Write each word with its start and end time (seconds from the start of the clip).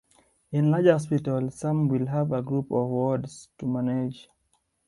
In 0.51 0.71
larger 0.71 0.93
hospitals 0.93 1.59
some 1.59 1.87
will 1.87 2.07
have 2.07 2.31
a 2.31 2.41
group 2.41 2.71
of 2.71 2.87
wards 2.87 3.49
to 3.59 3.67
manage. 3.67 4.27